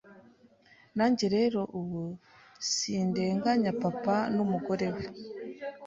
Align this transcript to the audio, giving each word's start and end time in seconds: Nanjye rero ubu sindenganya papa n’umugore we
Nanjye 0.97 1.25
rero 1.35 1.61
ubu 1.79 2.01
sindenganya 2.69 3.71
papa 3.81 4.15
n’umugore 4.35 4.87
we 4.95 5.03